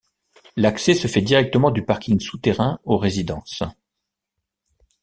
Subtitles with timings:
[0.55, 3.61] L’accès se fait directement du parking souterrain aux résidences.